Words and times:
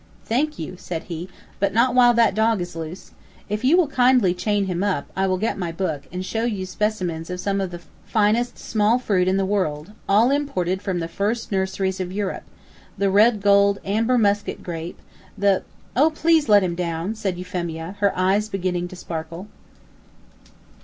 "Thank 0.25 0.57
you," 0.57 0.77
said 0.79 1.03
he; 1.03 1.29
"but 1.59 1.75
not 1.75 1.93
while 1.93 2.15
that 2.15 2.33
dog 2.33 2.59
is 2.59 2.75
loose. 2.75 3.11
If 3.49 3.63
you 3.63 3.77
will 3.77 3.85
kindly 3.87 4.33
chain 4.33 4.65
him 4.65 4.83
up, 4.83 5.05
I 5.15 5.27
will 5.27 5.37
get 5.37 5.59
my 5.59 5.71
book, 5.71 6.07
and 6.11 6.25
show 6.25 6.43
you 6.43 6.65
specimens 6.65 7.29
of 7.29 7.39
some 7.39 7.61
of 7.61 7.69
the 7.69 7.81
finest 8.07 8.57
small 8.57 8.97
fruit 8.97 9.27
in 9.27 9.37
the 9.37 9.45
world, 9.45 9.91
all 10.09 10.31
imported 10.31 10.81
from 10.81 11.01
the 11.01 11.07
first 11.07 11.51
nurseries 11.51 11.99
of 11.99 12.11
Europe 12.11 12.45
the 12.97 13.11
Red 13.11 13.43
gold 13.43 13.77
Amber 13.85 14.17
Muscat 14.17 14.63
grape, 14.63 14.99
the" 15.37 15.61
"Oh, 15.95 16.09
please 16.09 16.49
let 16.49 16.63
him 16.63 16.73
down!" 16.73 17.13
said 17.13 17.37
Euphemia, 17.37 17.97
her 17.99 18.11
eyes 18.17 18.49
beginning 18.49 18.87
to 18.87 18.95
sparkle. 18.95 19.45